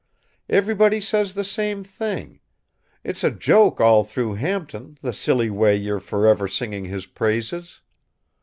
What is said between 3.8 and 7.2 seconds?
through Hampton, the silly way you're forever singing his